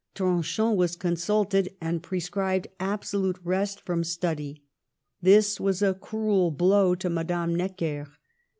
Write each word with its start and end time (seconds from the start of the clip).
Tronchin 0.15 0.75
was 0.77 0.95
consult 0.95 1.53
ed, 1.53 1.69
and 1.79 2.01
prescribed 2.01 2.65
absolute 2.79 3.37
rest 3.43 3.79
from 3.81 4.03
study. 4.03 4.63
This 5.21 5.59
was 5.59 5.83
a 5.83 5.93
cruel 5.93 6.49
blow 6.49 6.95
to 6.95 7.07
Madame 7.07 7.53
Necker. 7.53 8.07